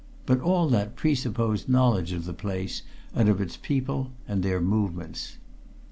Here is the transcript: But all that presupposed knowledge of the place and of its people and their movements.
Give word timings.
But 0.25 0.41
all 0.41 0.67
that 0.69 0.95
presupposed 0.95 1.69
knowledge 1.69 2.11
of 2.11 2.25
the 2.25 2.33
place 2.33 2.81
and 3.13 3.29
of 3.29 3.39
its 3.39 3.55
people 3.55 4.09
and 4.27 4.41
their 4.41 4.59
movements. 4.59 5.37